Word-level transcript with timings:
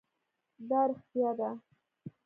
دا 0.69 0.79
رښتیا 0.89 1.31
ده 1.39 1.49